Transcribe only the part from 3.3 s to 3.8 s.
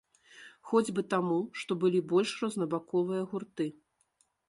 гурты.